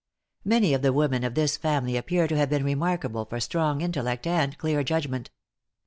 [0.43, 4.25] Many of the women of this family appear to have been remarkable for strong intellect
[4.25, 5.29] and clear judgment.